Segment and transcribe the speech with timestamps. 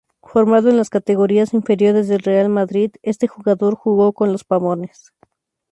[0.23, 5.13] Formado en las categorías inferiores del Real Madrid, este jugador jugo con los Pavones.